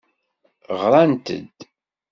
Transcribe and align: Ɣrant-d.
Ɣrant-d. 0.81 1.27